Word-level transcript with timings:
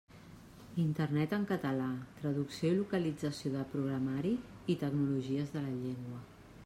Internet 0.83 1.35
en 1.37 1.43
català, 1.51 1.89
Traducció 2.21 2.71
i 2.71 2.79
localització 2.79 3.53
de 3.59 3.67
programari 3.75 4.35
i 4.75 4.81
Tecnologies 4.85 5.55
de 5.59 5.65
la 5.67 5.77
llengua. 5.87 6.25